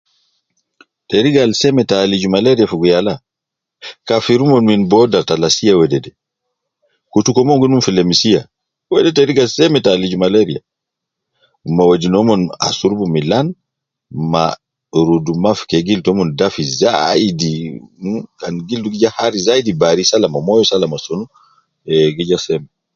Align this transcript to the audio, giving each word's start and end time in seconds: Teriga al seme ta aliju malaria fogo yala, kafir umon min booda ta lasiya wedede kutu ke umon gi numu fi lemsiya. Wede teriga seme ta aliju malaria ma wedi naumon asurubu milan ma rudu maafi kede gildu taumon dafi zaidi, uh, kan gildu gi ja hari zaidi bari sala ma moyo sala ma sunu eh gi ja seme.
Teriga 1.09 1.39
al 1.43 1.53
seme 1.61 1.83
ta 1.89 1.95
aliju 2.03 2.27
malaria 2.35 2.69
fogo 2.71 2.87
yala, 2.93 3.13
kafir 4.07 4.39
umon 4.45 4.63
min 4.69 4.81
booda 4.91 5.19
ta 5.27 5.33
lasiya 5.41 5.73
wedede 5.81 6.11
kutu 7.11 7.29
ke 7.33 7.39
umon 7.43 7.59
gi 7.61 7.67
numu 7.67 7.85
fi 7.85 7.91
lemsiya. 7.97 8.41
Wede 8.93 9.09
teriga 9.17 9.43
seme 9.55 9.79
ta 9.85 9.89
aliju 9.95 10.17
malaria 10.23 10.59
ma 11.75 11.83
wedi 11.89 12.07
naumon 12.09 12.41
asurubu 12.67 13.05
milan 13.15 13.47
ma 14.31 14.43
rudu 15.07 15.31
maafi 15.43 15.63
kede 15.69 15.85
gildu 15.87 16.03
taumon 16.05 16.29
dafi 16.39 16.61
zaidi, 16.81 17.53
uh, 18.05 18.21
kan 18.39 18.53
gildu 18.67 18.87
gi 18.93 18.99
ja 19.03 19.09
hari 19.17 19.39
zaidi 19.47 19.71
bari 19.81 20.03
sala 20.09 20.27
ma 20.33 20.39
moyo 20.47 20.63
sala 20.71 20.85
ma 20.93 20.97
sunu 21.05 21.25
eh 21.93 22.09
gi 22.15 22.23
ja 22.31 22.39
seme. 22.47 22.67